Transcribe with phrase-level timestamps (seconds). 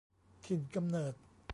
[0.45, 1.13] ถิ่นกำเนิด